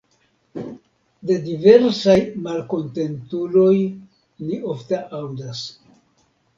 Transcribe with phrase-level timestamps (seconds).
[1.31, 2.17] De diversaj
[2.47, 5.67] malkontentuloj ni ofte aŭdas.